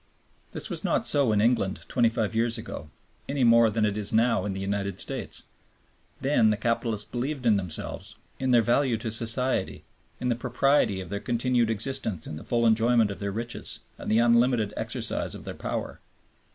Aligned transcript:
This 0.51 0.67
was 0.67 0.83
not 0.83 1.05
so 1.05 1.31
in 1.31 1.41
England 1.41 1.81
twenty 1.87 2.09
five 2.09 2.33
years 2.33 2.57
ago, 2.57 2.89
any 3.29 3.43
more 3.43 3.69
than 3.69 3.85
it 3.85 3.95
is 3.95 4.11
now 4.11 4.45
in 4.45 4.53
the 4.53 4.59
United 4.59 4.99
States. 4.99 5.43
Then 6.19 6.49
the 6.49 6.57
capitalists 6.57 7.07
believed 7.07 7.45
in 7.45 7.55
themselves, 7.55 8.15
in 8.39 8.49
their 8.49 8.63
value 8.63 8.97
to 8.97 9.11
society, 9.11 9.83
in 10.19 10.29
the 10.29 10.35
propriety 10.35 11.01
of 11.01 11.09
their 11.11 11.19
continued 11.19 11.69
existence 11.69 12.25
in 12.25 12.35
the 12.35 12.43
full 12.43 12.65
enjoyment 12.65 13.11
of 13.11 13.19
their 13.19 13.31
riches 13.31 13.81
and 13.99 14.09
the 14.11 14.17
unlimited 14.17 14.73
exercise 14.75 15.35
of 15.35 15.43
their 15.43 15.53
power. 15.53 15.99